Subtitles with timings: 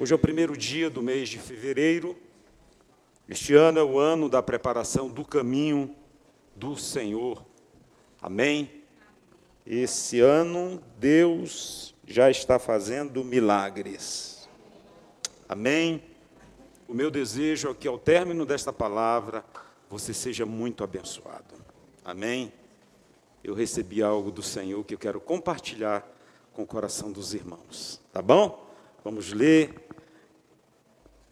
[0.00, 2.16] Hoje é o primeiro dia do mês de fevereiro.
[3.28, 5.92] Este ano é o ano da preparação do caminho
[6.54, 7.44] do Senhor.
[8.22, 8.84] Amém?
[9.66, 14.48] Esse ano Deus já está fazendo milagres.
[15.48, 16.00] Amém?
[16.86, 19.44] O meu desejo é que ao término desta palavra
[19.90, 21.56] você seja muito abençoado.
[22.04, 22.52] Amém?
[23.42, 26.08] Eu recebi algo do Senhor que eu quero compartilhar
[26.52, 28.00] com o coração dos irmãos.
[28.12, 28.64] Tá bom?
[29.02, 29.87] Vamos ler.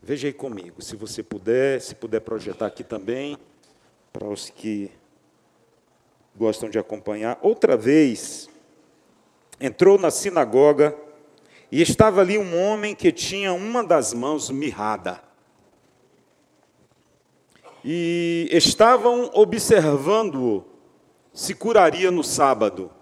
[0.07, 3.37] Veja aí comigo, se você puder, se puder projetar aqui também,
[4.13, 4.89] para os que
[6.37, 7.37] gostam de acompanhar.
[7.43, 8.49] Outra vez,
[9.61, 10.97] entrou na sinagoga
[11.73, 15.21] e estava ali um homem que tinha uma das mãos mirrada.
[17.85, 20.65] E estavam observando-o
[21.33, 22.93] se curaria no sábado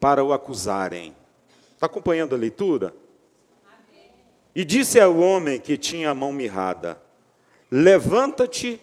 [0.00, 1.14] para o acusarem.
[1.76, 2.92] Está acompanhando a leitura?
[4.54, 7.00] E disse ao homem que tinha a mão mirrada:
[7.70, 8.80] Levanta-te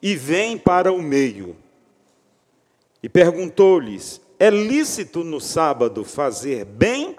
[0.00, 1.56] e vem para o meio.
[3.02, 7.16] E perguntou-lhes: É lícito no sábado fazer bem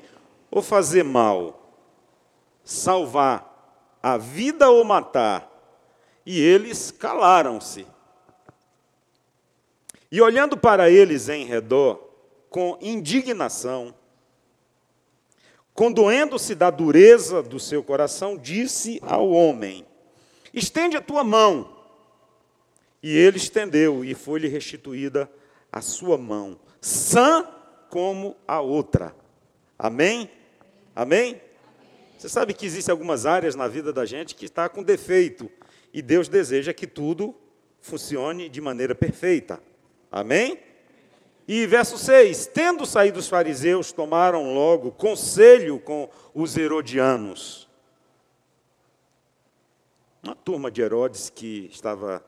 [0.50, 1.62] ou fazer mal?
[2.64, 3.56] Salvar
[4.02, 5.52] a vida ou matar?
[6.26, 7.86] E eles calaram-se.
[10.12, 12.10] E olhando para eles em redor,
[12.50, 13.94] com indignação,
[15.76, 19.86] condoendo-se da dureza do seu coração, disse ao homem:
[20.52, 21.76] Estende a tua mão.
[23.04, 25.30] E ele estendeu, e foi-lhe restituída
[25.72, 27.48] a sua mão, sã
[27.92, 29.16] como a outra.
[29.78, 30.28] Amém?
[30.96, 31.40] Amém?
[32.18, 35.52] Você sabe que existem algumas áreas na vida da gente que está com defeito,
[35.94, 37.36] e Deus deseja que tudo
[37.80, 39.62] funcione de maneira perfeita.
[40.12, 40.58] Amém?
[41.48, 47.68] E verso 6: Tendo saído os fariseus, tomaram logo conselho com os herodianos.
[50.24, 52.26] Uma turma de Herodes que estava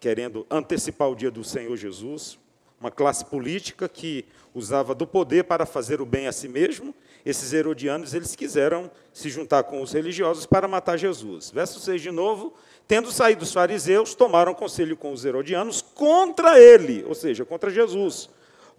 [0.00, 2.38] querendo antecipar o dia do Senhor Jesus,
[2.80, 6.94] uma classe política que usava do poder para fazer o bem a si mesmo.
[7.26, 11.50] Esses herodianos, eles quiseram se juntar com os religiosos para matar Jesus.
[11.50, 12.54] Verso 6 de novo,
[12.86, 18.30] tendo saído os fariseus, tomaram conselho com os herodianos contra ele, ou seja, contra Jesus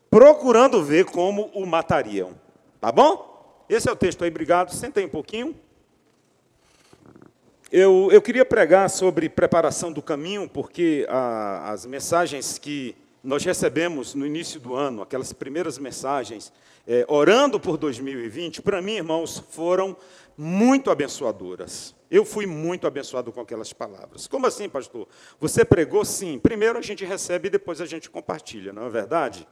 [0.09, 2.33] procurando ver como o matariam.
[2.81, 3.65] Tá bom?
[3.69, 4.73] Esse é o texto aí, obrigado.
[4.73, 5.55] Senta aí um pouquinho.
[7.71, 14.15] Eu, eu queria pregar sobre preparação do caminho, porque a, as mensagens que nós recebemos
[14.15, 16.51] no início do ano, aquelas primeiras mensagens,
[16.87, 19.95] é, orando por 2020, para mim, irmãos, foram
[20.35, 21.93] muito abençoadoras.
[22.09, 24.25] Eu fui muito abençoado com aquelas palavras.
[24.25, 25.07] Como assim, pastor?
[25.39, 26.03] Você pregou?
[26.03, 26.39] Sim.
[26.39, 29.47] Primeiro a gente recebe e depois a gente compartilha, não é verdade?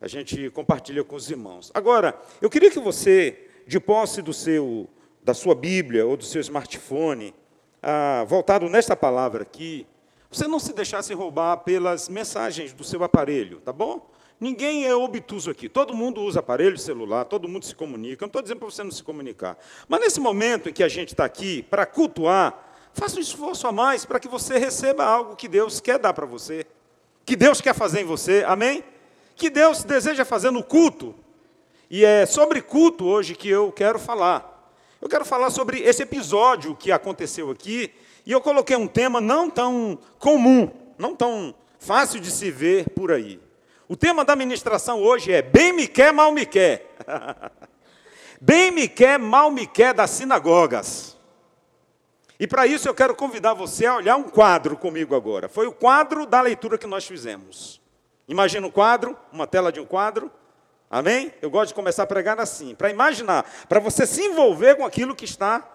[0.00, 1.70] A gente compartilha com os irmãos.
[1.74, 4.88] Agora, eu queria que você, de posse do seu,
[5.22, 7.34] da sua Bíblia ou do seu smartphone,
[7.82, 9.86] ah, voltado nesta palavra aqui,
[10.30, 14.10] você não se deixasse roubar pelas mensagens do seu aparelho, tá bom?
[14.38, 15.68] Ninguém é obtuso aqui.
[15.68, 18.22] Todo mundo usa aparelho celular, todo mundo se comunica.
[18.22, 19.56] Eu não estou dizendo para você não se comunicar.
[19.88, 23.72] Mas nesse momento em que a gente está aqui para cultuar, faça um esforço a
[23.72, 26.66] mais para que você receba algo que Deus quer dar para você,
[27.24, 28.44] que Deus quer fazer em você.
[28.46, 28.84] Amém?
[29.36, 31.14] Que Deus deseja fazer no culto.
[31.88, 34.72] E é sobre culto hoje que eu quero falar.
[35.00, 37.92] Eu quero falar sobre esse episódio que aconteceu aqui,
[38.24, 43.12] e eu coloquei um tema não tão comum, não tão fácil de se ver por
[43.12, 43.38] aí.
[43.86, 46.96] O tema da ministração hoje é Bem me quer, mal me quer.
[48.40, 51.16] Bem me quer, mal me quer das sinagogas.
[52.38, 55.48] E para isso eu quero convidar você a olhar um quadro comigo agora.
[55.48, 57.80] Foi o quadro da leitura que nós fizemos.
[58.28, 60.30] Imagina um quadro, uma tela de um quadro.
[60.90, 61.32] Amém?
[61.42, 65.16] Eu gosto de começar a pregar assim, para imaginar, para você se envolver com aquilo
[65.16, 65.68] que está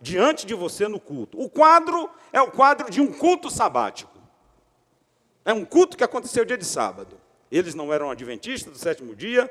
[0.00, 1.40] diante de você no culto.
[1.40, 4.18] O quadro é o quadro de um culto sabático.
[5.44, 7.18] É um culto que aconteceu dia de sábado.
[7.50, 9.50] Eles não eram adventistas do sétimo dia,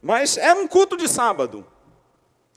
[0.00, 1.66] mas era um culto de sábado.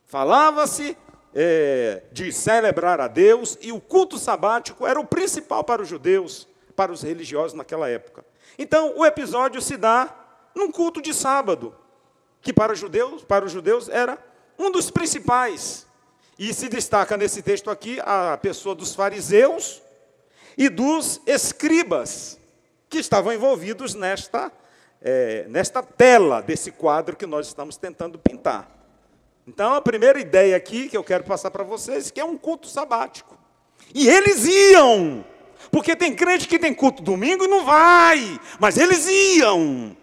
[0.06, 0.96] Falava-se
[1.34, 6.48] é, de celebrar a Deus, e o culto sabático era o principal para os judeus,
[6.76, 8.24] para os religiosos naquela época.
[8.58, 10.14] Então, o episódio se dá
[10.56, 11.76] num culto de sábado,
[12.42, 14.18] que para os judeus, para os judeus era
[14.58, 15.86] um dos principais.
[16.40, 19.82] E se destaca nesse texto aqui a pessoa dos fariseus
[20.58, 22.40] e dos escribas,
[22.90, 24.52] que estavam envolvidos nesta,
[25.02, 28.70] é, nesta tela desse quadro que nós estamos tentando pintar.
[29.48, 32.68] Então, a primeira ideia aqui que eu quero passar para vocês, que é um culto
[32.68, 33.38] sabático.
[33.96, 35.26] E eles iam
[35.72, 39.96] porque tem crente que tem culto domingo e não vai, mas eles iam.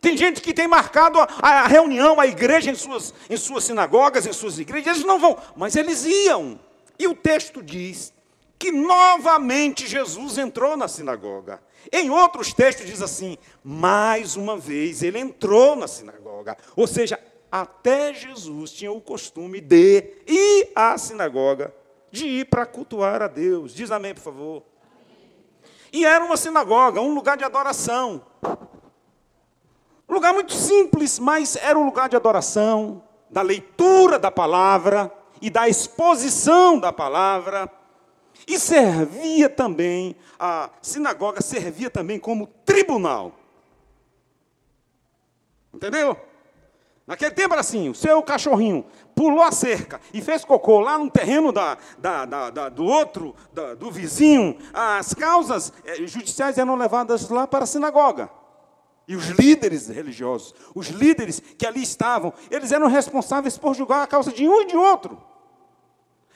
[0.00, 4.26] Tem gente que tem marcado a, a, reunião, a igreja em suas, em suas sinagogas,
[4.26, 6.60] em suas igrejas, eles não vão, mas eles iam.
[6.98, 8.12] E o texto diz
[8.58, 11.62] que novamente Jesus entrou na sinagoga.
[11.92, 16.56] Em outros textos diz assim: mais uma vez ele entrou na sinagoga.
[16.76, 17.18] Ou seja,
[17.50, 21.74] até Jesus tinha o costume de ir à sinagoga,
[22.10, 23.74] de ir para cultuar a Deus.
[23.74, 24.62] Diz amém, por favor.
[25.94, 28.20] E era uma sinagoga, um lugar de adoração.
[30.08, 33.00] Um lugar muito simples, mas era um lugar de adoração,
[33.30, 35.08] da leitura da palavra
[35.40, 37.70] e da exposição da palavra.
[38.44, 43.30] E servia também, a sinagoga servia também como tribunal.
[45.72, 46.18] Entendeu?
[47.06, 48.84] Naquele tempo era assim: o seu cachorrinho
[49.14, 53.34] pulou a cerca e fez cocô lá no terreno da, da, da, da do outro,
[53.78, 58.30] do vizinho, as causas eh, judiciais eram levadas lá para a sinagoga.
[59.06, 64.06] E os líderes religiosos, os líderes que ali estavam, eles eram responsáveis por julgar a
[64.06, 65.22] causa de um e de outro.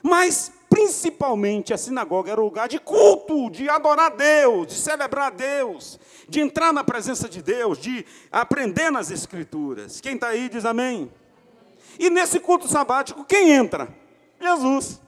[0.03, 5.99] Mas, principalmente, a sinagoga era o lugar de culto, de adorar Deus, de celebrar Deus,
[6.29, 10.01] de entrar na presença de Deus, de aprender nas Escrituras.
[10.01, 11.11] Quem está aí diz amém.
[11.99, 13.89] E nesse culto sabático, quem entra?
[14.41, 15.01] Jesus.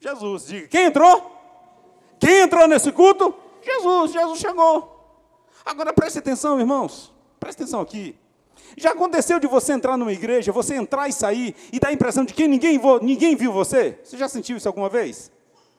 [0.00, 0.68] Jesus, diga.
[0.68, 1.32] Quem entrou?
[2.18, 3.34] Quem entrou nesse culto?
[3.62, 4.12] Jesus.
[4.12, 4.94] Jesus chegou.
[5.64, 7.12] Agora preste atenção, irmãos.
[7.40, 8.16] Preste atenção aqui.
[8.76, 12.24] Já aconteceu de você entrar numa igreja, você entrar e sair e dar a impressão
[12.24, 13.98] de que ninguém, ninguém viu você?
[14.02, 15.30] Você já sentiu isso alguma vez?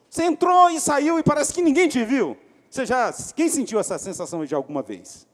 [0.08, 2.36] Você entrou e saiu e parece que ninguém te viu.
[2.70, 5.26] Você já, quem sentiu essa sensação de alguma vez?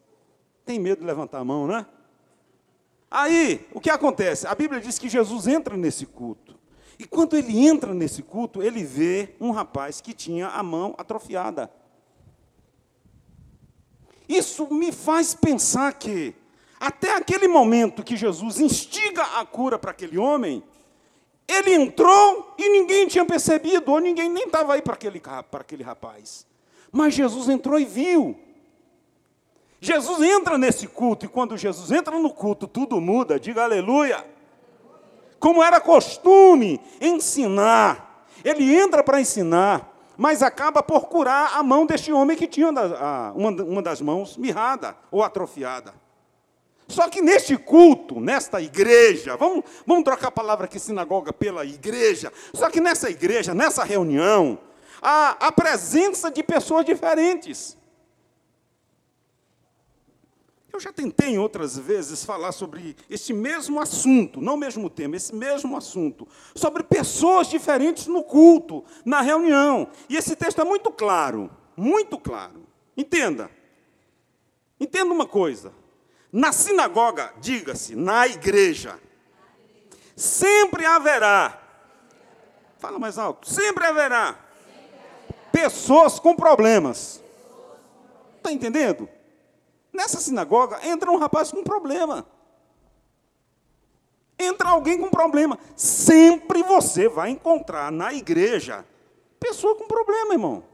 [0.64, 1.86] Tem medo de levantar a mão, né?
[3.10, 4.46] Aí, o que acontece?
[4.46, 6.58] A Bíblia diz que Jesus entra nesse culto.
[6.98, 11.70] E quando ele entra nesse culto, ele vê um rapaz que tinha a mão atrofiada.
[14.28, 16.34] Isso me faz pensar que
[16.82, 20.64] até aquele momento que Jesus instiga a cura para aquele homem,
[21.46, 25.84] ele entrou e ninguém tinha percebido, ou ninguém nem estava aí para aquele, para aquele
[25.84, 26.44] rapaz.
[26.90, 28.36] Mas Jesus entrou e viu.
[29.80, 34.26] Jesus entra nesse culto, e quando Jesus entra no culto, tudo muda, diga aleluia.
[35.38, 42.12] Como era costume ensinar, ele entra para ensinar, mas acaba por curar a mão deste
[42.12, 42.70] homem que tinha
[43.36, 46.01] uma das mãos mirrada ou atrofiada.
[46.92, 52.30] Só que neste culto, nesta igreja, vamos, vamos trocar a palavra aqui, sinagoga, pela igreja.
[52.52, 54.58] Só que nessa igreja, nessa reunião,
[55.00, 57.78] há a presença de pessoas diferentes.
[60.70, 65.34] Eu já tentei outras vezes falar sobre esse mesmo assunto, não o mesmo tema, esse
[65.34, 69.88] mesmo assunto, sobre pessoas diferentes no culto, na reunião.
[70.10, 72.66] E esse texto é muito claro, muito claro.
[72.94, 73.50] Entenda.
[74.78, 75.72] Entenda uma coisa.
[76.32, 78.98] Na sinagoga, diga-se, na igreja,
[80.16, 81.60] sempre haverá,
[82.78, 84.38] fala mais alto, sempre haverá
[85.52, 87.22] pessoas com problemas.
[88.38, 89.06] Está entendendo?
[89.92, 92.26] Nessa sinagoga entra um rapaz com problema.
[94.38, 95.58] Entra alguém com problema.
[95.76, 98.84] Sempre você vai encontrar na igreja
[99.38, 100.71] pessoa com problema, irmão.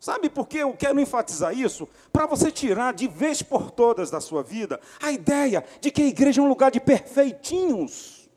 [0.00, 1.88] Sabe por que eu quero enfatizar isso?
[2.12, 6.06] Para você tirar de vez por todas da sua vida a ideia de que a
[6.06, 8.30] igreja é um lugar de perfeitinhos,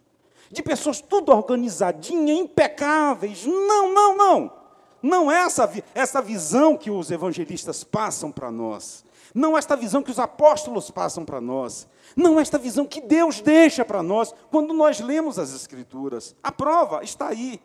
[0.49, 3.45] de pessoas tudo organizadinhas, impecáveis.
[3.45, 4.61] Não, não, não.
[5.03, 9.05] Não é essa, essa visão que os evangelistas passam para nós.
[9.33, 11.87] Não é esta visão que os apóstolos passam para nós.
[12.15, 16.35] Não é esta visão que Deus deixa para nós quando nós lemos as Escrituras.
[16.43, 17.61] A prova está aí.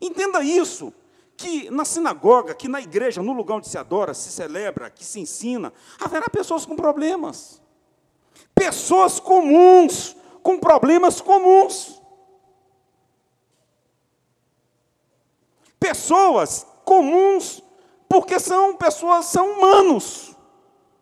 [0.00, 0.92] Entenda isso
[1.36, 5.20] que na sinagoga, que na igreja, no lugar onde se adora, se celebra, que se
[5.20, 7.60] ensina, haverá pessoas com problemas.
[8.54, 12.00] Pessoas comuns, com problemas comuns.
[15.78, 17.62] Pessoas comuns,
[18.08, 20.36] porque são pessoas, são humanos.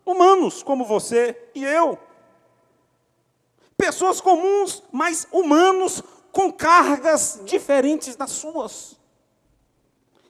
[0.07, 1.99] Humanos como você e eu.
[3.77, 9.00] Pessoas comuns, mas humanos com cargas diferentes das suas.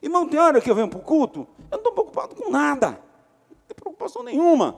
[0.02, 3.00] Irmão, tem hora que eu venho para o culto, eu não estou preocupado com nada.
[3.49, 4.76] Não tem preocupação nenhuma.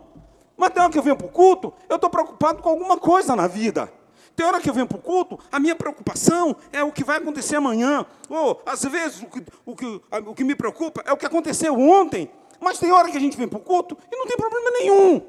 [0.56, 3.34] Mas tem hora que eu venho para o culto, eu estou preocupado com alguma coisa
[3.34, 3.92] na vida.
[4.34, 7.18] Tem hora que eu venho para o culto, a minha preocupação é o que vai
[7.18, 8.06] acontecer amanhã.
[8.28, 11.78] Ou, às vezes, o que, o, que, o que me preocupa é o que aconteceu
[11.78, 12.30] ontem.
[12.60, 15.22] Mas tem hora que a gente vem para o culto e não tem problema nenhum.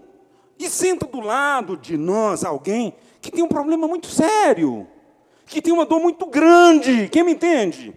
[0.58, 4.88] E senta do lado de nós alguém que tem um problema muito sério,
[5.46, 7.10] que tem uma dor muito grande.
[7.10, 7.94] Quem me entende?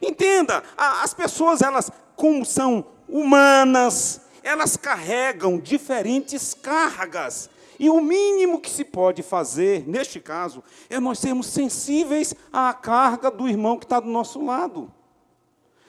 [0.00, 7.50] Entenda, as pessoas, elas, como são humanas, elas carregam diferentes cargas.
[7.78, 13.30] E o mínimo que se pode fazer, neste caso, é nós sermos sensíveis à carga
[13.30, 14.90] do irmão que está do nosso lado.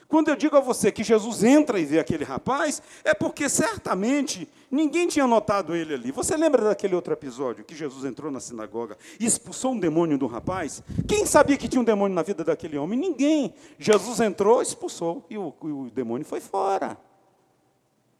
[0.07, 4.47] Quando eu digo a você que Jesus entra e vê aquele rapaz, é porque certamente
[4.69, 6.11] ninguém tinha notado ele ali.
[6.11, 10.27] Você lembra daquele outro episódio que Jesus entrou na sinagoga e expulsou um demônio do
[10.27, 10.83] rapaz?
[11.07, 12.97] Quem sabia que tinha um demônio na vida daquele homem?
[12.97, 13.53] Ninguém.
[13.77, 16.97] Jesus entrou, expulsou e o, o demônio foi fora.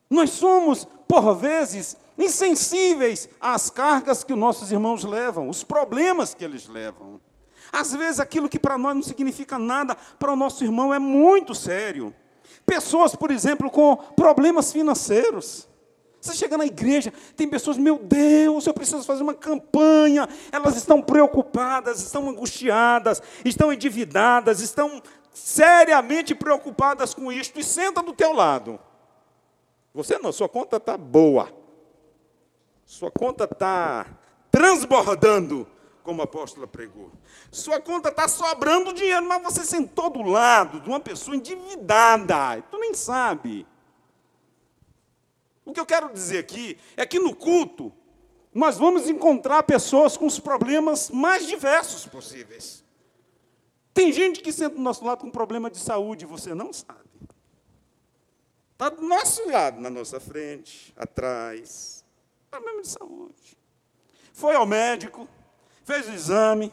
[0.10, 6.44] Nós somos, por vezes, insensíveis às cargas que os nossos irmãos levam, os problemas que
[6.44, 7.20] eles levam.
[7.72, 11.54] Às vezes aquilo que para nós não significa nada, para o nosso irmão é muito
[11.54, 12.14] sério.
[12.66, 15.68] Pessoas, por exemplo, com problemas financeiros.
[16.20, 20.28] Você chega na igreja, tem pessoas, meu Deus, eu preciso fazer uma campanha.
[20.52, 28.14] Elas estão preocupadas, estão angustiadas, estão endividadas, estão seriamente preocupadas com isto e senta do
[28.14, 28.80] teu lado.
[29.94, 31.52] Você não, sua conta está boa.
[32.86, 34.06] Sua conta está
[34.52, 35.68] transbordando
[36.04, 37.12] como a apóstola pregou.
[37.52, 42.80] Sua conta está sobrando dinheiro, mas você sentou do lado de uma pessoa endividada, tu
[42.80, 43.68] nem sabe.
[45.68, 47.92] O que eu quero dizer aqui é que no culto,
[48.54, 52.86] nós vamos encontrar pessoas com os problemas mais diversos possíveis.
[53.94, 57.02] Tem gente que senta do nosso lado com problema de saúde, você não sabe.
[58.72, 62.06] Está do nosso lado, na nossa frente, atrás.
[62.50, 63.58] Problema de saúde.
[64.32, 65.28] Foi ao médico,
[65.84, 66.72] fez o exame,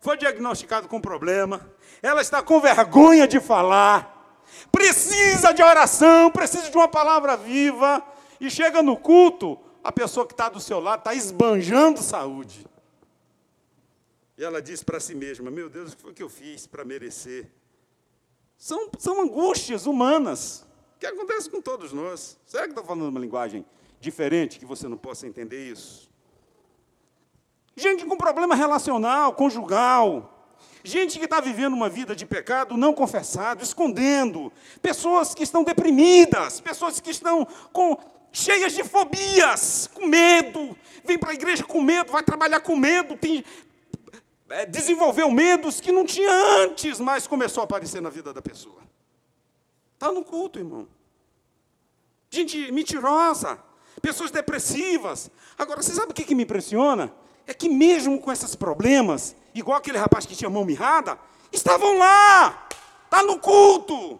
[0.00, 1.66] foi diagnosticado com problema,
[2.02, 4.38] ela está com vergonha de falar,
[4.70, 8.04] precisa de oração, precisa de uma palavra viva,
[8.46, 12.66] e chega no culto, a pessoa que está do seu lado está esbanjando saúde.
[14.36, 16.84] E ela diz para si mesma: Meu Deus, o que foi que eu fiz para
[16.84, 17.50] merecer?
[18.56, 20.66] São, são angústias humanas
[20.98, 22.38] que acontecem com todos nós.
[22.46, 23.64] Será que estou falando uma linguagem
[24.00, 26.10] diferente que você não possa entender isso?
[27.76, 30.30] Gente com problema relacional, conjugal.
[30.82, 34.52] Gente que está vivendo uma vida de pecado não confessado, escondendo.
[34.82, 37.96] Pessoas que estão deprimidas, pessoas que estão com,
[38.34, 40.76] cheias de fobias, com medo.
[41.02, 43.42] Vem para a igreja com medo, vai trabalhar com medo, tem,
[44.50, 46.30] é, desenvolveu medos que não tinha
[46.62, 48.82] antes, mas começou a aparecer na vida da pessoa.
[49.94, 50.86] Está no culto, irmão.
[52.28, 53.58] Gente mentirosa,
[54.02, 55.30] pessoas depressivas.
[55.56, 57.10] Agora, você sabe o que, que me impressiona?
[57.46, 61.18] é que mesmo com esses problemas, igual aquele rapaz que tinha mão mirrada,
[61.52, 62.66] estavam lá,
[63.04, 64.18] está no culto,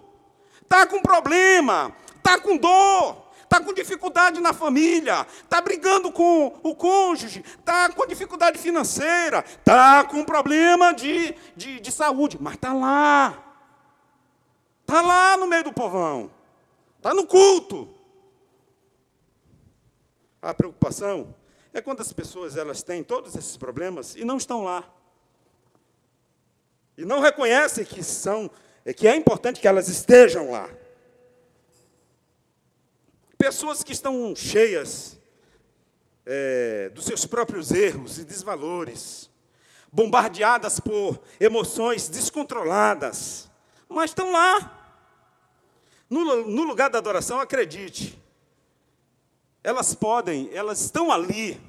[0.62, 3.23] está com problema, está com dor,
[3.54, 10.02] está com dificuldade na família, está brigando com o cônjuge, está com dificuldade financeira, está
[10.04, 13.56] com problema de, de, de saúde, mas está lá,
[14.80, 16.30] está lá no meio do povão,
[16.96, 17.88] está no culto.
[20.42, 21.34] A preocupação
[21.72, 24.84] é quando as pessoas elas têm todos esses problemas e não estão lá.
[26.98, 28.50] E não reconhecem que são,
[28.84, 30.68] é que é importante que elas estejam lá.
[33.44, 35.18] Pessoas que estão cheias
[36.24, 39.28] é, dos seus próprios erros e desvalores,
[39.92, 43.50] bombardeadas por emoções descontroladas,
[43.86, 44.96] mas estão lá.
[46.08, 48.18] No, no lugar da adoração, acredite,
[49.62, 51.60] elas podem, elas estão ali,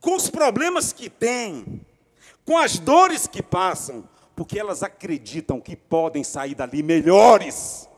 [0.00, 1.86] com os problemas que têm,
[2.44, 7.88] com as dores que passam, porque elas acreditam que podem sair dali melhores.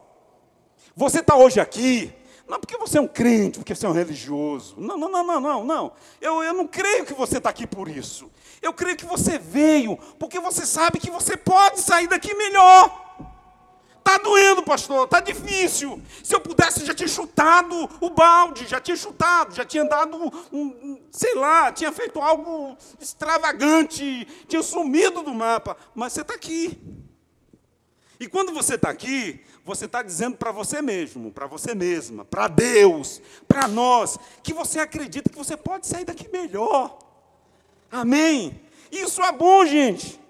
[0.95, 2.13] Você está hoje aqui,
[2.49, 4.75] não porque você é um crente, porque você é um religioso.
[4.79, 5.93] Não, não, não, não, não, não.
[6.21, 8.31] Eu, eu não creio que você está aqui por isso.
[8.61, 13.01] Eu creio que você veio porque você sabe que você pode sair daqui melhor.
[13.99, 16.03] Está doendo, pastor, está difícil.
[16.25, 20.17] Se eu pudesse, já tinha chutado o balde, já tinha chutado, já tinha dado,
[20.53, 25.77] um, sei lá, tinha feito algo extravagante, tinha sumido do mapa.
[25.95, 27.02] Mas você está aqui.
[28.23, 32.47] E quando você está aqui, você está dizendo para você mesmo, para você mesma, para
[32.47, 36.97] Deus, para nós, que você acredita que você pode sair daqui melhor.
[37.91, 38.61] Amém?
[38.93, 40.21] Isso é bom, gente.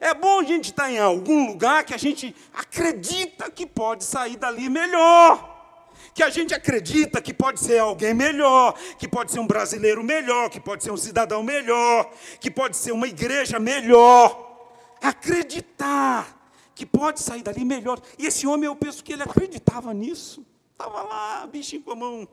[0.00, 4.36] É bom a gente estar em algum lugar que a gente acredita que pode sair
[4.36, 5.74] dali melhor.
[6.14, 10.50] Que a gente acredita que pode ser alguém melhor, que pode ser um brasileiro melhor,
[10.50, 14.68] que pode ser um cidadão melhor, que pode ser uma igreja melhor.
[15.02, 16.39] Acreditar
[16.80, 18.00] que pode sair dali melhor.
[18.18, 20.46] E esse homem, eu penso que ele acreditava nisso.
[20.72, 22.28] Estava lá, bichinho com a mão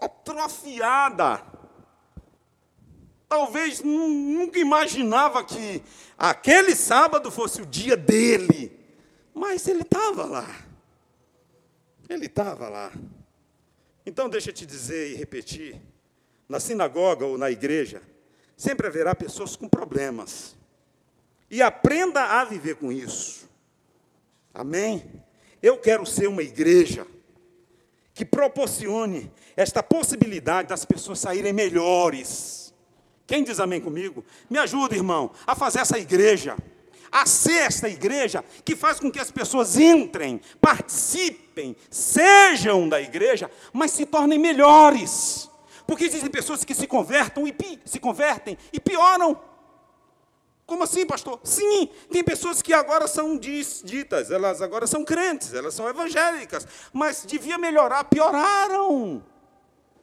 [0.00, 1.44] atrofiada
[3.32, 5.82] talvez nunca imaginava que
[6.18, 8.78] aquele sábado fosse o dia dele,
[9.32, 10.46] mas ele estava lá.
[12.10, 12.92] Ele estava lá.
[14.04, 15.80] Então, deixa eu te dizer e repetir:
[16.46, 18.02] na sinagoga ou na igreja,
[18.54, 20.54] sempre haverá pessoas com problemas.
[21.50, 23.41] E aprenda a viver com isso.
[24.54, 25.02] Amém?
[25.62, 27.06] Eu quero ser uma igreja
[28.14, 32.74] que proporcione esta possibilidade das pessoas saírem melhores.
[33.26, 34.24] Quem diz amém comigo?
[34.50, 36.56] Me ajuda, irmão, a fazer essa igreja,
[37.10, 43.50] a ser esta igreja que faz com que as pessoas entrem, participem, sejam da igreja,
[43.72, 45.48] mas se tornem melhores.
[45.86, 49.38] Porque existem pessoas que se convertem e se convertem e pioram.
[50.72, 51.38] Como assim, pastor?
[51.44, 57.26] Sim, tem pessoas que agora são ditas, elas agora são crentes, elas são evangélicas, mas
[57.26, 59.22] devia melhorar, pioraram.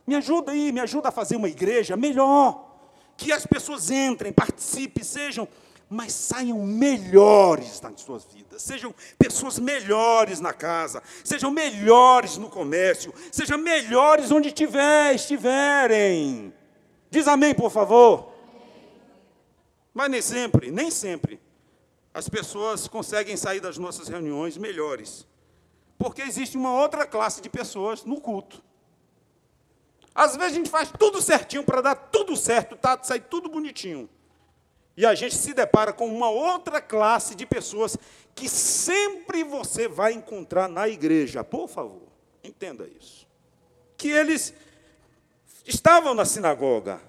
[0.06, 2.70] Me ajuda aí, me ajuda a fazer uma igreja melhor.
[3.18, 5.48] Que as pessoas entrem, participem, sejam,
[5.90, 8.62] mas saiam melhores nas suas vidas.
[8.62, 16.54] Sejam pessoas melhores na casa, sejam melhores no comércio, sejam melhores onde tiver, estiverem.
[17.10, 18.29] Diz amém, por favor.
[19.94, 21.40] Mas nem sempre, nem sempre,
[22.14, 25.28] as pessoas conseguem sair das nossas reuniões melhores.
[25.98, 28.64] Porque existe uma outra classe de pessoas no culto.
[30.14, 34.10] Às vezes a gente faz tudo certinho para dar tudo certo, tá, sair tudo bonitinho.
[34.98, 37.98] E a gente se depara com uma outra classe de pessoas
[38.36, 41.44] que sempre você vai encontrar na igreja.
[41.44, 42.08] Por favor,
[42.44, 43.26] entenda isso.
[43.96, 44.54] Que eles
[45.66, 47.02] estavam na sinagoga,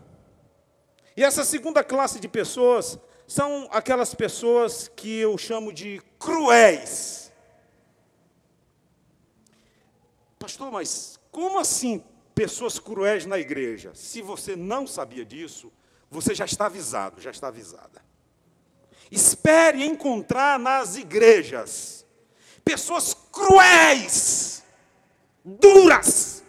[1.21, 7.31] e essa segunda classe de pessoas são aquelas pessoas que eu chamo de cruéis.
[10.39, 12.03] Pastor, mas como assim
[12.35, 13.91] pessoas cruéis na igreja?
[13.95, 15.71] Se você não sabia disso,
[16.11, 18.03] você já está avisado, já está avisada.
[19.11, 22.07] Espere encontrar nas igrejas
[22.65, 24.63] pessoas cruéis,
[25.45, 26.43] duras,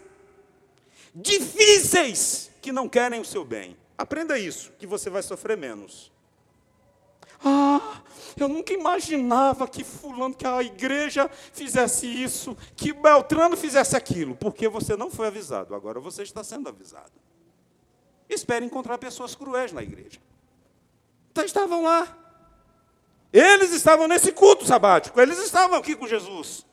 [1.13, 3.81] difíceis, que não querem o seu bem.
[3.97, 6.12] Aprenda isso, que você vai sofrer menos.
[7.43, 8.01] Ah,
[8.38, 14.67] eu nunca imaginava que fulano, que a igreja fizesse isso, que Beltrano fizesse aquilo, porque
[14.67, 17.12] você não foi avisado, agora você está sendo avisado.
[18.30, 20.19] Espere encontrar pessoas cruéis na igreja.
[21.32, 22.17] Então estavam lá.
[23.34, 26.65] Eles estavam nesse culto sabático, eles estavam aqui com Jesus.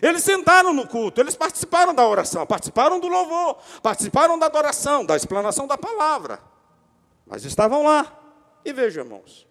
[0.00, 5.16] Eles sentaram no culto, eles participaram da oração, participaram do louvor, participaram da adoração, da
[5.16, 6.40] explanação da palavra.
[7.26, 8.20] Mas estavam lá.
[8.64, 9.46] E veja, irmãos,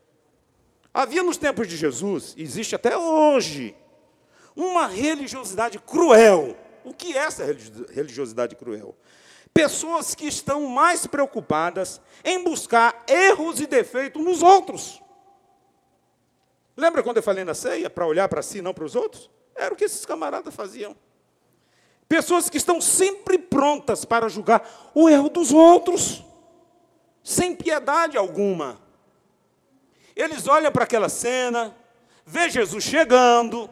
[0.93, 3.75] havia nos tempos de Jesus, existe até hoje,
[4.55, 6.57] uma religiosidade cruel.
[6.83, 8.95] O que é essa religiosidade cruel?
[9.53, 15.01] Pessoas que estão mais preocupadas em buscar erros e defeitos nos outros.
[16.75, 19.29] Lembra quando eu falei na ceia, para olhar para si, não para os outros?
[19.55, 20.95] Era o que esses camaradas faziam.
[22.09, 26.23] Pessoas que estão sempre prontas para julgar o erro dos outros
[27.23, 28.79] sem piedade alguma.
[30.15, 31.75] Eles olham para aquela cena,
[32.25, 33.69] vê Jesus chegando,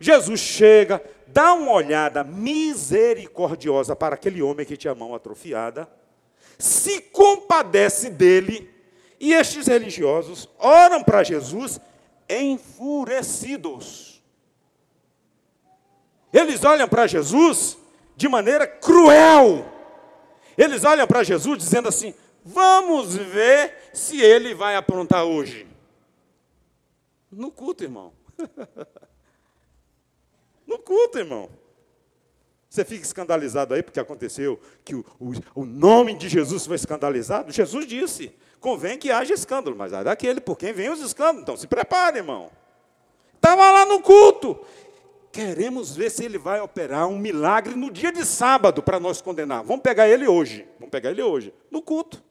[0.00, 5.88] Jesus chega, dá uma olhada misericordiosa para aquele homem que tinha a mão atrofiada,
[6.58, 8.74] se compadece dele,
[9.20, 11.80] e estes religiosos oram para Jesus
[12.28, 14.22] enfurecidos.
[16.32, 17.78] Eles olham para Jesus
[18.16, 19.64] de maneira cruel.
[20.56, 22.14] Eles olham para Jesus dizendo assim:
[22.48, 25.66] Vamos ver se ele vai aprontar hoje.
[27.28, 28.12] No culto, irmão.
[30.64, 31.50] no culto, irmão.
[32.70, 37.50] Você fica escandalizado aí porque aconteceu que o, o, o, nome de Jesus foi escandalizado.
[37.50, 41.42] Jesus disse: convém que haja escândalo, mas é daquele por quem vem os escândalos.
[41.42, 42.52] Então se prepare, irmão.
[43.34, 44.56] Estava lá no culto.
[45.32, 49.64] Queremos ver se ele vai operar um milagre no dia de sábado para nós condenar.
[49.64, 50.64] Vamos pegar ele hoje.
[50.78, 51.52] Vamos pegar ele hoje.
[51.72, 52.24] No culto.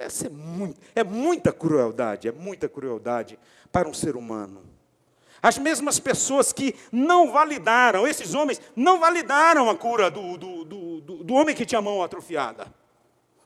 [0.00, 3.38] Essa é, muito, é muita crueldade, é muita crueldade
[3.70, 4.62] para um ser humano.
[5.42, 11.00] As mesmas pessoas que não validaram, esses homens não validaram a cura do, do, do,
[11.00, 12.72] do, homem que tinha a mão atrofiada.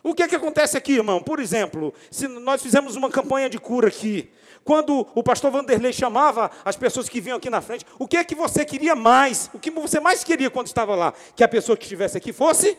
[0.01, 1.21] O que é que acontece aqui, irmão?
[1.21, 4.31] Por exemplo, se nós fizemos uma campanha de cura aqui,
[4.63, 8.23] quando o pastor Vanderlei chamava as pessoas que vinham aqui na frente, o que é
[8.23, 9.51] que você queria mais?
[9.53, 11.13] O que você mais queria quando estava lá?
[11.35, 12.79] Que a pessoa que estivesse aqui fosse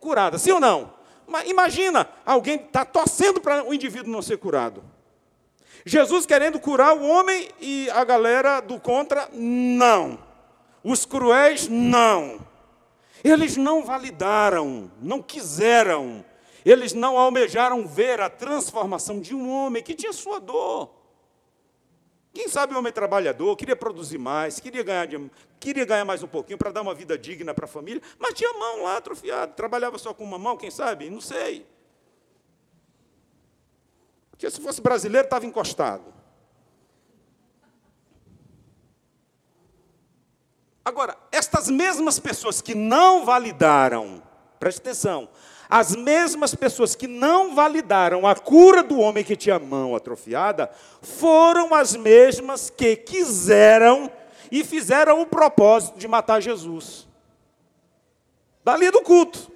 [0.00, 1.03] curada, sim ou não?
[1.46, 4.82] Imagina, alguém está torcendo para o indivíduo não ser curado.
[5.84, 10.18] Jesus querendo curar o homem e a galera do contra, não.
[10.82, 12.40] Os cruéis, não.
[13.22, 16.24] Eles não validaram, não quiseram,
[16.64, 20.90] eles não almejaram ver a transformação de um homem que tinha sua dor.
[22.34, 25.06] Quem sabe o homem trabalhador, queria produzir mais, queria ganhar,
[25.64, 28.52] queria ganhar mais um pouquinho para dar uma vida digna para a família, mas tinha
[28.52, 31.08] mão lá atrofiada, trabalhava só com uma mão, quem sabe?
[31.08, 31.66] Não sei.
[34.30, 36.12] Porque se fosse brasileiro, estava encostado.
[40.84, 44.22] Agora, estas mesmas pessoas que não validaram,
[44.60, 45.30] preste atenção,
[45.70, 50.70] as mesmas pessoas que não validaram a cura do homem que tinha a mão atrofiada,
[51.00, 54.12] foram as mesmas que quiseram
[54.54, 57.08] e fizeram o propósito de matar Jesus.
[58.62, 59.50] Dali do culto.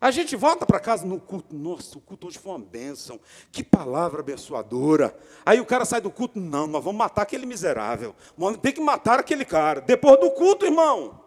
[0.00, 1.54] A gente volta para casa no culto.
[1.54, 3.20] Nossa, o culto hoje foi uma bênção.
[3.52, 5.16] Que palavra abençoadora.
[5.46, 6.40] Aí o cara sai do culto.
[6.40, 8.16] Não, nós vamos matar aquele miserável.
[8.60, 9.80] Tem que matar aquele cara.
[9.80, 11.20] Depois do culto, irmão.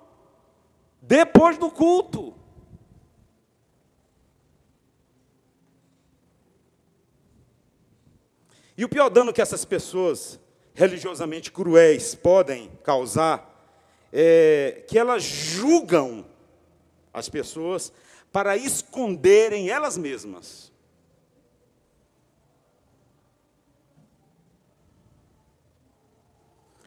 [1.02, 2.36] Depois do culto.
[8.78, 10.38] E o pior dano que essas pessoas
[10.78, 13.52] religiosamente cruéis podem causar
[14.14, 16.24] é que elas julgam
[17.12, 17.92] as pessoas
[18.32, 20.72] para esconderem elas mesmas.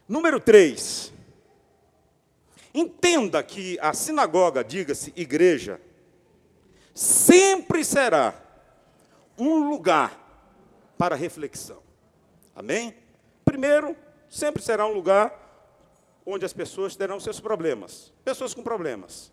[0.07, 1.11] Número 3.
[2.73, 5.81] Entenda que a sinagoga, diga-se igreja,
[6.95, 8.33] sempre será
[9.37, 10.17] um lugar
[10.97, 11.83] para reflexão.
[12.55, 13.00] Amém?
[13.51, 13.97] Primeiro,
[14.29, 15.37] sempre será um lugar
[16.25, 18.13] onde as pessoas terão seus problemas.
[18.23, 19.29] Pessoas com problemas.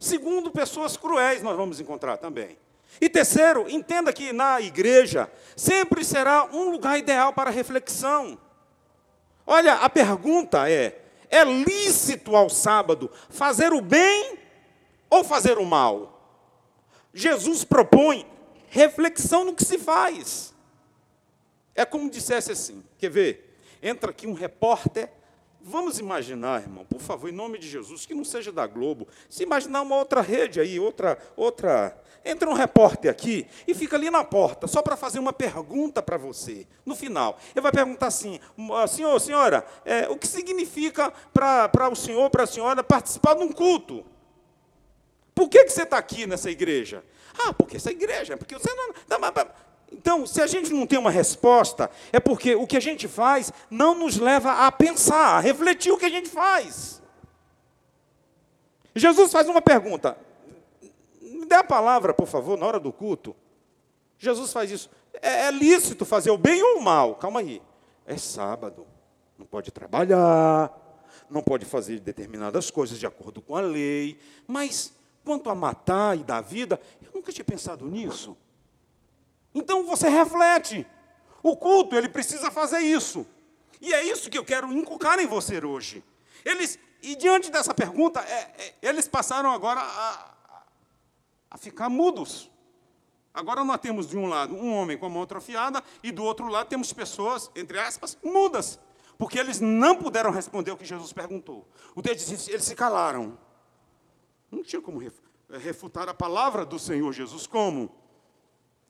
[0.00, 2.58] Segundo, pessoas cruéis nós vamos encontrar também.
[3.00, 8.36] E terceiro, entenda que na igreja sempre será um lugar ideal para reflexão.
[9.46, 14.40] Olha, a pergunta é: é lícito ao sábado fazer o bem
[15.08, 16.20] ou fazer o mal?
[17.14, 18.26] Jesus propõe
[18.66, 20.52] reflexão no que se faz.
[21.74, 23.51] É como dissesse assim: quer ver?
[23.82, 25.10] Entra aqui um repórter.
[25.60, 29.06] Vamos imaginar, irmão, por favor, em nome de Jesus, que não seja da Globo.
[29.28, 31.96] Se imaginar uma outra rede aí, outra, outra.
[32.24, 36.16] Entra um repórter aqui e fica ali na porta, só para fazer uma pergunta para
[36.16, 36.66] você.
[36.86, 38.40] No final, ele vai perguntar assim:
[38.88, 43.50] senhor, senhora, é, o que significa para o senhor, para a senhora, participar de um
[43.50, 44.04] culto?
[45.34, 47.04] Por que, que você está aqui nessa igreja?
[47.38, 48.92] Ah, porque essa igreja, porque você não.
[49.92, 53.52] Então, se a gente não tem uma resposta, é porque o que a gente faz
[53.70, 57.00] não nos leva a pensar, a refletir o que a gente faz.
[58.94, 60.16] Jesus faz uma pergunta.
[61.20, 63.36] Me dê a palavra, por favor, na hora do culto.
[64.18, 64.90] Jesus faz isso.
[65.20, 67.14] É, é lícito fazer o bem ou o mal?
[67.16, 67.62] Calma aí.
[68.06, 68.86] É sábado.
[69.38, 70.72] Não pode trabalhar.
[71.30, 74.18] Não pode fazer determinadas coisas de acordo com a lei.
[74.46, 74.92] Mas,
[75.24, 78.36] quanto a matar e dar vida, eu nunca tinha pensado nisso.
[79.54, 80.86] Então você reflete.
[81.42, 83.26] O culto, ele precisa fazer isso.
[83.80, 86.04] E é isso que eu quero inculcar em você hoje.
[86.44, 90.34] Eles, e diante dessa pergunta, é, é, eles passaram agora a,
[91.50, 92.50] a ficar mudos.
[93.34, 96.48] Agora nós temos de um lado um homem com a mão atrofiada e do outro
[96.48, 98.78] lado temos pessoas, entre aspas, mudas.
[99.18, 101.66] Porque eles não puderam responder o que Jesus perguntou.
[101.94, 103.38] O texto diz, eles se calaram.
[104.50, 105.02] Não tinha como
[105.50, 107.46] refutar a palavra do Senhor Jesus.
[107.46, 107.90] Como?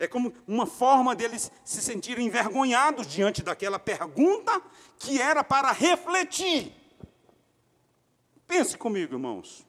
[0.02, 4.60] É como uma forma deles se sentirem envergonhados diante daquela pergunta
[4.98, 6.74] que era para refletir.
[8.44, 9.64] Pense comigo, irmãos.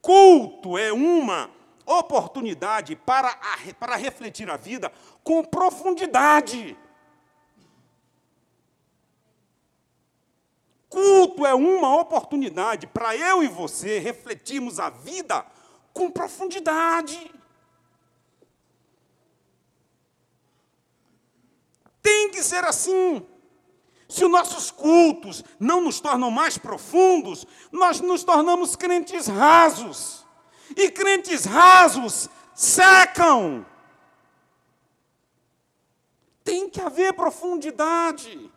[0.00, 1.50] Culto é uma
[1.84, 3.38] oportunidade para,
[3.78, 4.90] para refletir a vida
[5.22, 6.74] com profundidade.
[10.88, 15.44] Culto é uma oportunidade para eu e você refletirmos a vida
[15.92, 17.41] com profundidade.
[22.02, 23.26] Tem que ser assim.
[24.08, 30.26] Se os nossos cultos não nos tornam mais profundos, nós nos tornamos crentes rasos.
[30.76, 33.64] E crentes rasos secam.
[36.44, 38.50] Tem que haver profundidade.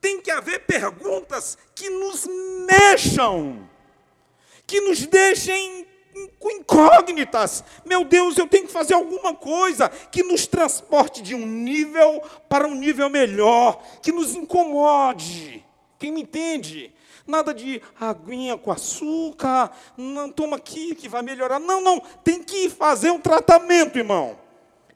[0.00, 2.26] Tem que haver perguntas que nos
[2.66, 3.68] mexam,
[4.66, 5.86] que nos deixem
[6.42, 7.64] incógnitas.
[7.84, 12.66] Meu Deus, eu tenho que fazer alguma coisa que nos transporte de um nível para
[12.66, 15.64] um nível melhor, que nos incomode.
[15.98, 16.92] Quem me entende?
[17.26, 21.58] Nada de aguinha com açúcar, não toma aqui que vai melhorar.
[21.58, 24.38] Não, não, tem que fazer um tratamento, irmão.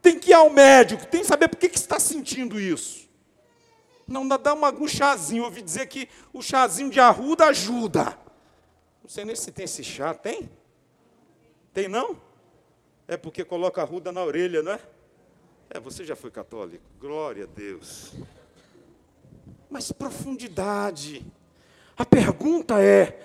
[0.03, 3.09] Tem que ir ao médico, tem que saber por que, que está sentindo isso.
[4.07, 8.19] Não dá uma, um chazinho, ouvi dizer que o chazinho de arruda ajuda.
[9.03, 10.51] Não sei nem se tem esse chá, tem?
[11.73, 12.21] Tem não?
[13.07, 14.81] É porque coloca a ruda na orelha, não é?
[15.71, 16.85] É, você já foi católico.
[16.99, 18.13] Glória a Deus.
[19.71, 21.25] Mas profundidade.
[21.97, 23.21] A pergunta é: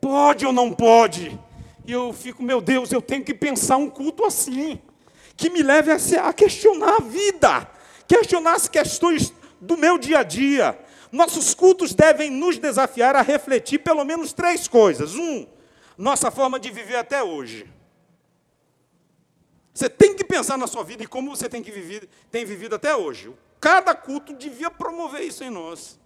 [0.00, 1.38] pode ou não pode?
[1.86, 4.78] E eu fico, meu Deus, eu tenho que pensar um culto assim,
[5.36, 7.66] que me leve a, questionar a vida,
[8.06, 10.78] questionar as questões do meu dia a dia.
[11.10, 15.14] Nossos cultos devem nos desafiar a refletir pelo menos três coisas.
[15.14, 15.46] Um,
[15.96, 17.66] nossa forma de viver até hoje.
[19.78, 22.74] Você tem que pensar na sua vida e como você tem, que viver, tem vivido
[22.74, 23.32] até hoje.
[23.60, 25.96] Cada culto devia promover isso em nós.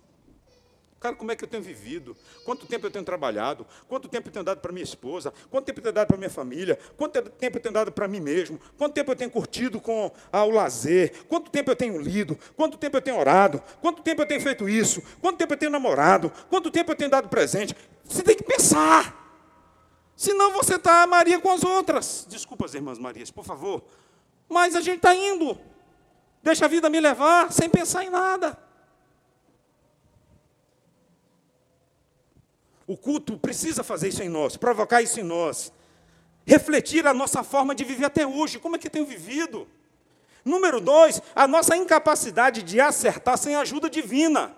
[1.00, 2.14] Cara, como é que eu tenho vivido?
[2.44, 3.66] Quanto tempo eu tenho trabalhado?
[3.88, 5.32] Quanto tempo eu tenho dado para minha esposa?
[5.50, 6.78] Quanto tempo eu tenho dado para minha família?
[6.98, 8.60] Quanto tempo eu tenho dado para mim mesmo?
[8.76, 11.24] Quanto tempo eu tenho curtido com ah, o lazer?
[11.26, 12.38] Quanto tempo eu tenho lido?
[12.54, 13.62] Quanto tempo eu tenho orado?
[13.80, 15.02] Quanto tempo eu tenho feito isso?
[15.18, 16.30] Quanto tempo eu tenho namorado?
[16.50, 17.74] Quanto tempo eu tenho dado presente?
[18.04, 19.21] Você tem que pensar.
[20.16, 22.26] Senão você está Maria com as outras.
[22.28, 23.82] Desculpa as irmãs Marias, por favor.
[24.48, 25.58] Mas a gente está indo.
[26.42, 28.58] Deixa a vida me levar sem pensar em nada.
[32.86, 35.72] O culto precisa fazer isso em nós, provocar isso em nós.
[36.44, 39.68] Refletir a nossa forma de viver até hoje, como é que eu tenho vivido.
[40.44, 44.54] Número dois, a nossa incapacidade de acertar sem ajuda divina.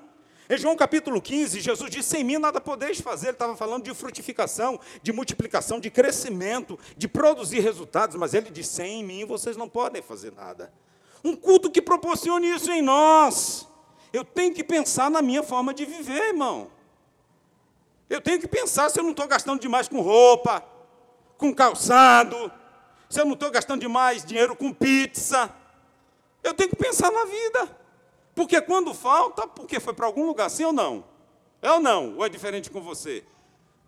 [0.49, 3.29] Em João capítulo 15, Jesus disse: Sem mim nada podeis fazer.
[3.29, 8.75] Ele estava falando de frutificação, de multiplicação, de crescimento, de produzir resultados, mas ele disse:
[8.75, 10.71] Sem mim vocês não podem fazer nada.
[11.25, 13.67] Um culto que proporcione isso em nós.
[14.13, 16.71] Eu tenho que pensar na minha forma de viver, irmão.
[18.09, 20.63] Eu tenho que pensar se eu não estou gastando demais com roupa,
[21.39, 22.53] com calçado,
[23.09, 25.51] se eu não estou gastando demais dinheiro com pizza.
[26.43, 27.84] Eu tenho que pensar na vida.
[28.35, 31.05] Porque quando falta, porque foi para algum lugar, sim ou não?
[31.62, 32.16] É ou não?
[32.16, 33.25] Ou é diferente com você?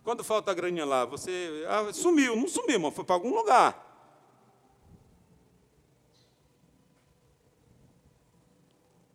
[0.05, 3.85] Quando falta a graninha lá, você ah, sumiu, não sumiu, mas foi para algum lugar.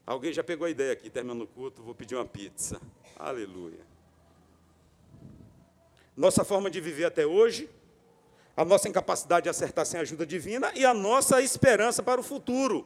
[0.06, 2.82] Alguém já pegou a ideia aqui, terminando o culto, vou pedir uma pizza.
[3.18, 3.92] Aleluia
[6.16, 7.70] nossa forma de viver até hoje,
[8.56, 12.86] a nossa incapacidade de acertar sem ajuda divina e a nossa esperança para o futuro.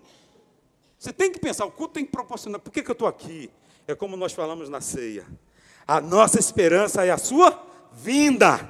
[1.05, 2.59] Você tem que pensar, o culto tem que proporcionar.
[2.59, 3.51] Por que, que eu estou aqui?
[3.87, 5.23] É como nós falamos na ceia.
[5.85, 7.63] A nossa esperança é a sua
[7.93, 8.67] vinda.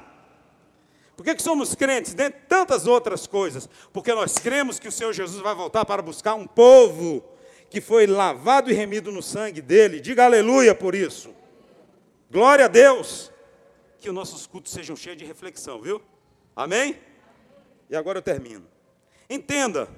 [1.16, 2.12] Por que, que somos crentes?
[2.12, 3.66] Dentre tantas outras coisas.
[3.90, 7.24] Porque nós cremos que o Senhor Jesus vai voltar para buscar um povo
[7.70, 9.98] que foi lavado e remido no sangue dele.
[9.98, 11.34] Diga aleluia por isso.
[12.30, 13.32] Glória a Deus
[13.98, 16.02] que os nossos cultos sejam cheios de reflexão, viu?
[16.54, 17.00] Amém?
[17.88, 18.66] E agora eu termino.
[19.26, 19.88] Entenda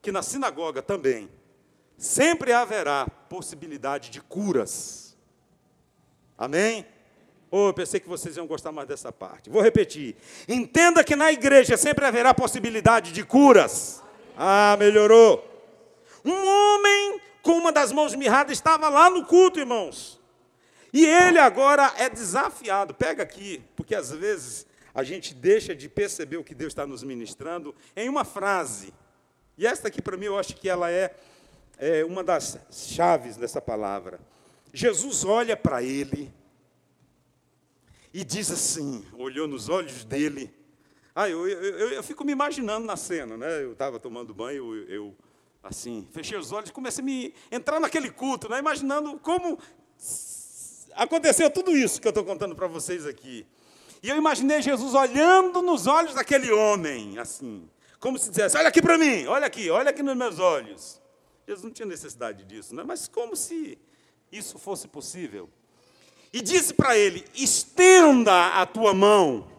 [0.00, 1.28] que na sinagoga também
[1.98, 5.16] sempre haverá possibilidade de curas.
[6.38, 6.86] Amém?
[7.50, 9.50] Oh, eu pensei que vocês iam gostar mais dessa parte.
[9.50, 10.16] Vou repetir.
[10.48, 14.02] Entenda que na igreja sempre haverá possibilidade de curas.
[14.36, 15.44] Ah, melhorou.
[16.24, 20.20] Um homem com uma das mãos mirradas estava lá no culto, irmãos.
[20.92, 22.94] E ele agora é desafiado.
[22.94, 27.02] Pega aqui, porque às vezes a gente deixa de perceber o que Deus está nos
[27.02, 28.92] ministrando em uma frase.
[29.56, 31.14] E esta aqui, para mim, eu acho que ela é,
[31.78, 34.20] é uma das chaves dessa palavra.
[34.72, 36.32] Jesus olha para ele
[38.12, 40.52] e diz assim, olhou nos olhos dele.
[41.14, 43.62] Ah, eu, eu, eu, eu fico me imaginando na cena, né?
[43.62, 45.16] Eu estava tomando banho, eu, eu,
[45.62, 48.58] assim, fechei os olhos, comecei a me entrar naquele culto, né?
[48.58, 49.58] Imaginando como
[50.94, 53.46] aconteceu tudo isso que eu estou contando para vocês aqui.
[54.02, 58.80] E eu imaginei Jesus olhando nos olhos daquele homem, assim, como se dissesse: Olha aqui
[58.80, 61.00] para mim, olha aqui, olha aqui nos meus olhos.
[61.48, 62.82] Jesus não tinha necessidade disso, né?
[62.84, 63.78] mas como se
[64.30, 65.48] isso fosse possível.
[66.30, 69.50] E disse para ele: Estenda a tua mão.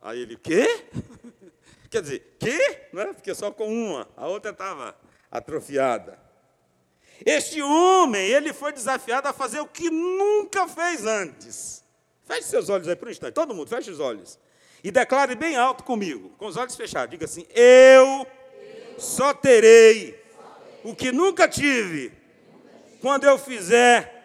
[0.00, 0.86] Aí ele: Quê?
[1.90, 2.88] Quer dizer, quê?
[2.94, 3.12] É?
[3.12, 4.96] Porque só com uma, a outra estava
[5.30, 6.18] atrofiada.
[7.26, 11.84] Este homem, ele foi desafiado a fazer o que nunca fez antes.
[12.24, 14.38] Feche seus olhos aí por um instante, todo mundo, feche os olhos.
[14.82, 17.10] E declare bem alto comigo, com os olhos fechados.
[17.10, 18.26] Diga assim: Eu
[19.02, 20.22] só terei
[20.84, 22.12] o que nunca tive
[23.00, 24.24] quando eu fizer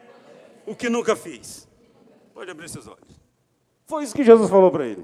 [0.66, 1.68] o que nunca fiz.
[2.34, 3.20] Pode abrir seus olhos.
[3.86, 5.04] Foi isso que Jesus falou para ele.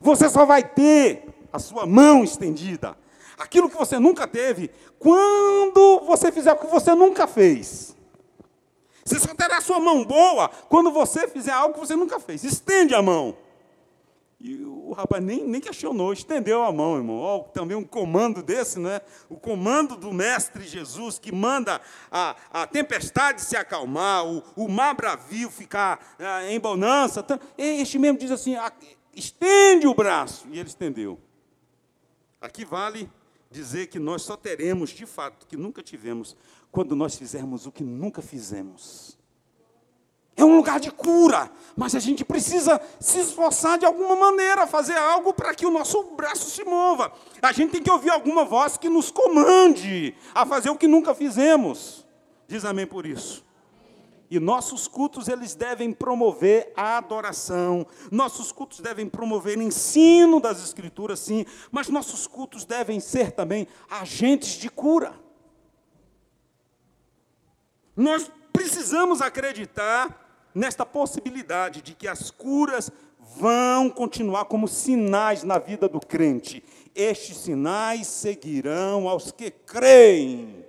[0.00, 2.96] Você só vai ter a sua mão estendida
[3.38, 7.96] aquilo que você nunca teve, quando você fizer o que você nunca fez.
[9.04, 12.44] Você só terá a sua mão boa quando você fizer algo que você nunca fez.
[12.44, 13.36] Estende a mão.
[14.44, 17.14] E o rapaz nem, nem questionou, estendeu a mão, irmão.
[17.14, 19.00] Oh, também um comando desse, né?
[19.28, 24.96] O comando do Mestre Jesus que manda a, a tempestade se acalmar, o, o mar
[24.96, 27.24] bravio ficar ah, em bonança.
[27.56, 28.56] Este mesmo diz assim:
[29.14, 30.48] estende o braço.
[30.50, 31.20] E ele estendeu.
[32.40, 33.08] Aqui vale
[33.48, 36.36] dizer que nós só teremos, de fato, que nunca tivemos,
[36.72, 39.16] quando nós fizermos o que nunca fizemos.
[40.36, 44.96] É um lugar de cura, mas a gente precisa se esforçar de alguma maneira, fazer
[44.96, 47.12] algo para que o nosso braço se mova.
[47.40, 51.14] A gente tem que ouvir alguma voz que nos comande a fazer o que nunca
[51.14, 52.06] fizemos.
[52.48, 53.44] Diz amém por isso.
[54.30, 57.86] E nossos cultos eles devem promover a adoração.
[58.10, 63.68] Nossos cultos devem promover o ensino das escrituras, sim, mas nossos cultos devem ser também
[63.90, 65.12] agentes de cura.
[67.94, 70.21] Nós precisamos acreditar
[70.54, 72.90] nesta possibilidade de que as curas
[73.36, 76.62] vão continuar como sinais na vida do crente.
[76.94, 80.64] Estes sinais seguirão aos que creem.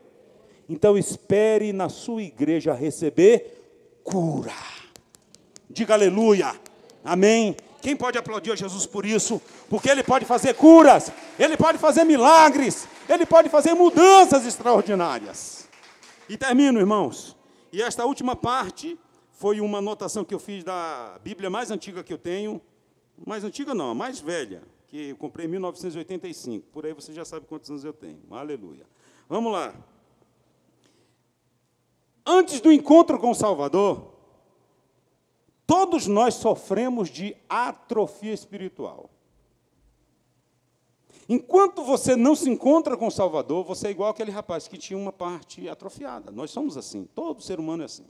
[0.70, 4.54] Então espere na sua igreja receber cura.
[5.70, 6.56] Diga aleluia.
[7.04, 7.56] Amém.
[7.82, 9.42] Quem pode aplaudir a Jesus por isso?
[9.70, 15.68] Porque ele pode fazer curas, ele pode fazer milagres, ele pode fazer mudanças extraordinárias.
[16.30, 17.36] E termino, irmãos.
[17.74, 18.98] E esta última parte
[19.34, 22.62] foi uma anotação que eu fiz da Bíblia mais antiga que eu tenho,
[23.26, 26.68] mais antiga não, a mais velha, que eu comprei em 1985.
[26.72, 28.22] Por aí você já sabe quantos anos eu tenho.
[28.30, 28.86] Aleluia.
[29.28, 29.74] Vamos lá.
[32.26, 34.14] Antes do encontro com o Salvador,
[35.66, 39.10] todos nós sofremos de atrofia espiritual.
[41.28, 44.98] Enquanto você não se encontra com o Salvador, você é igual aquele rapaz que tinha
[44.98, 46.32] uma parte atrofiada.
[46.32, 48.06] Nós somos assim, todo ser humano é assim.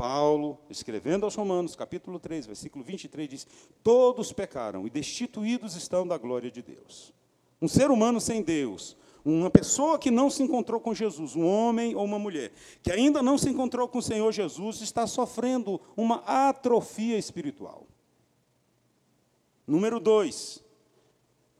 [0.00, 3.46] Paulo, escrevendo aos Romanos, capítulo 3, versículo 23, diz:
[3.82, 7.12] Todos pecaram e destituídos estão da glória de Deus.
[7.60, 11.94] Um ser humano sem Deus, uma pessoa que não se encontrou com Jesus, um homem
[11.94, 12.50] ou uma mulher,
[12.82, 17.86] que ainda não se encontrou com o Senhor Jesus, está sofrendo uma atrofia espiritual.
[19.66, 20.64] Número dois,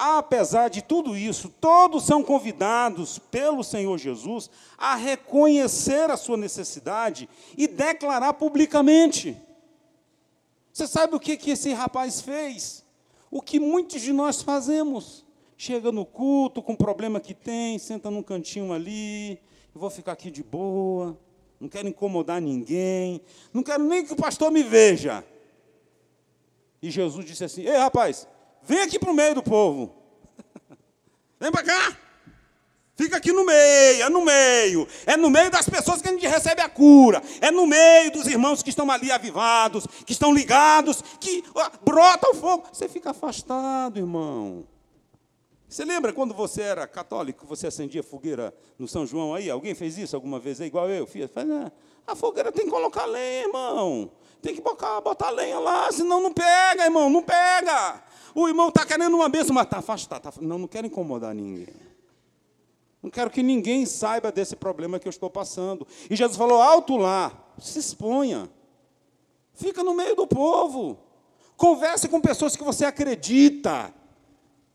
[0.00, 7.28] apesar de tudo isso, todos são convidados pelo Senhor Jesus a reconhecer a sua necessidade
[7.56, 9.36] e declarar publicamente.
[10.72, 12.82] Você sabe o que, que esse rapaz fez?
[13.30, 15.26] O que muitos de nós fazemos.
[15.54, 19.38] Chega no culto com o problema que tem, senta num cantinho ali,
[19.74, 21.14] vou ficar aqui de boa,
[21.60, 23.20] não quero incomodar ninguém,
[23.52, 25.22] não quero nem que o pastor me veja.
[26.80, 28.26] E Jesus disse assim: Ei, rapaz,
[28.62, 29.94] Vem aqui para o meio do povo.
[31.38, 31.96] Vem para cá.
[33.00, 34.86] Fica aqui no meio, é no meio.
[35.06, 37.22] É no meio das pessoas que a gente recebe a cura.
[37.40, 42.28] É no meio dos irmãos que estão ali avivados, que estão ligados, que ó, brota
[42.28, 42.68] o fogo.
[42.70, 44.66] Você fica afastado, irmão.
[45.66, 49.48] Você lembra quando você era católico, você acendia fogueira no São João aí?
[49.48, 50.60] Alguém fez isso alguma vez?
[50.60, 51.30] É igual eu fiz.
[51.36, 51.72] Ah,
[52.06, 54.10] a fogueira tem que colocar lenha, irmão.
[54.42, 58.02] Tem que botar, botar lenha lá, senão não pega, irmão, não pega.
[58.34, 60.22] O irmão está querendo uma bênção, mas está afastado.
[60.22, 61.74] Tá, não, não quero incomodar ninguém.
[63.02, 65.86] Não quero que ninguém saiba desse problema que eu estou passando.
[66.08, 68.50] E Jesus falou: alto lá, se exponha.
[69.54, 70.98] Fica no meio do povo.
[71.56, 73.92] Converse com pessoas que você acredita,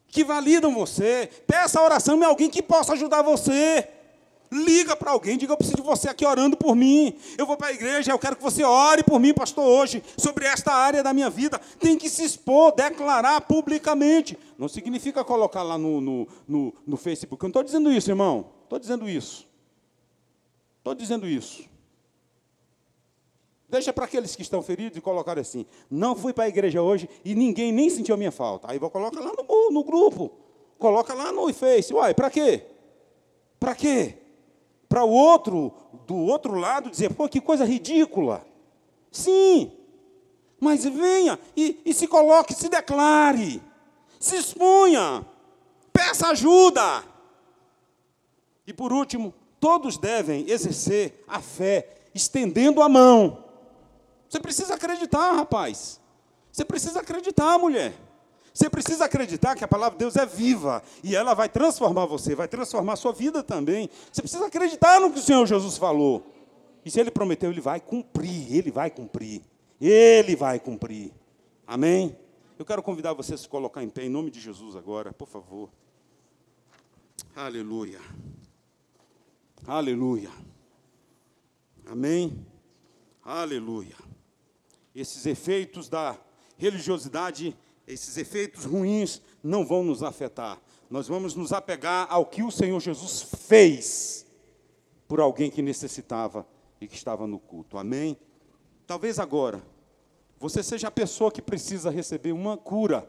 [0.08, 1.30] que validam você.
[1.48, 3.90] Peça oração em alguém que possa ajudar você.
[4.56, 7.14] Liga para alguém, diga: Eu preciso de você aqui orando por mim.
[7.38, 10.46] Eu vou para a igreja, eu quero que você ore por mim, pastor, hoje, sobre
[10.46, 11.60] esta área da minha vida.
[11.78, 14.38] Tem que se expor, declarar publicamente.
[14.58, 17.44] Não significa colocar lá no, no, no, no Facebook.
[17.44, 18.50] Eu não estou dizendo isso, irmão.
[18.64, 19.46] Estou dizendo isso.
[20.78, 21.66] Estou dizendo isso.
[23.68, 27.10] Deixa para aqueles que estão feridos e colocar assim: Não fui para a igreja hoje
[27.26, 28.72] e ninguém nem sentiu a minha falta.
[28.72, 30.32] Aí vou colocar lá no, no grupo.
[30.80, 31.94] Coloca lá no Face.
[31.94, 32.64] Uai, para quê?
[33.60, 34.25] Para quê?
[34.88, 35.74] Para o outro,
[36.06, 38.46] do outro lado, dizer, pô, que coisa ridícula.
[39.12, 39.72] Sim,
[40.60, 43.62] mas venha e, e se coloque, se declare,
[44.20, 45.26] se expunha,
[45.92, 47.04] peça ajuda.
[48.68, 53.44] E por último, todos devem exercer a fé, estendendo a mão.
[54.28, 56.00] Você precisa acreditar, rapaz.
[56.52, 57.94] Você precisa acreditar, mulher.
[58.56, 62.34] Você precisa acreditar que a palavra de Deus é viva e ela vai transformar você,
[62.34, 63.90] vai transformar a sua vida também.
[64.10, 66.26] Você precisa acreditar no que o Senhor Jesus falou.
[66.86, 69.44] E se ele prometeu, ele vai cumprir, ele vai cumprir.
[69.82, 71.12] Ele vai cumprir.
[71.68, 72.18] Amém?
[72.58, 75.28] Eu quero convidar você a se colocar em pé em nome de Jesus agora, por
[75.28, 75.70] favor.
[77.36, 78.00] Aleluia.
[79.68, 80.32] Aleluia.
[81.86, 82.48] Amém?
[83.22, 83.98] Aleluia.
[84.96, 86.18] Esses efeitos da
[86.58, 87.54] religiosidade
[87.88, 90.60] esses efeitos ruins não vão nos afetar.
[90.90, 94.26] Nós vamos nos apegar ao que o Senhor Jesus fez
[95.08, 96.48] por alguém que necessitava
[96.80, 97.78] e que estava no culto.
[97.78, 98.18] Amém?
[98.88, 99.62] Talvez agora
[100.40, 103.08] você seja a pessoa que precisa receber uma cura.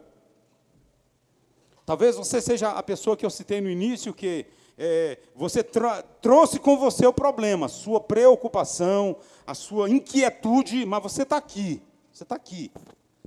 [1.85, 4.45] Talvez você seja a pessoa que eu citei no início, que
[4.77, 11.37] é, você trouxe com você o problema, sua preocupação, a sua inquietude, mas você está
[11.37, 11.81] aqui.
[12.11, 12.71] Você está aqui.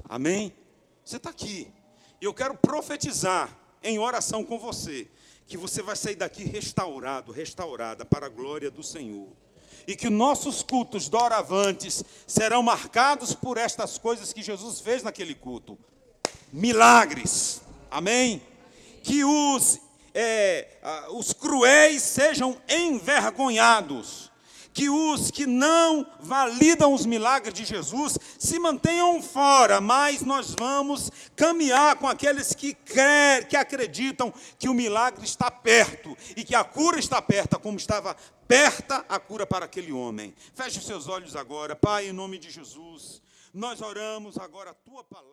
[0.09, 0.53] Amém?
[1.11, 1.67] Você está aqui.
[2.21, 5.09] Eu quero profetizar em oração com você,
[5.45, 9.27] que você vai sair daqui restaurado, restaurada para a glória do Senhor.
[9.89, 15.77] E que nossos cultos doravantes serão marcados por estas coisas que Jesus fez naquele culto.
[16.53, 17.61] Milagres.
[17.91, 18.41] Amém?
[19.03, 19.81] Que os,
[20.15, 24.30] é, os cruéis sejam envergonhados
[24.73, 31.11] que os que não validam os milagres de Jesus se mantenham fora, mas nós vamos
[31.35, 36.65] caminhar com aqueles que querem, que acreditam que o milagre está perto e que a
[36.65, 38.17] cura está perto, como estava
[38.47, 40.35] perto a cura para aquele homem.
[40.55, 43.23] Feche os seus olhos agora, Pai, em nome de Jesus.
[43.53, 45.29] Nós oramos agora a tua palavra.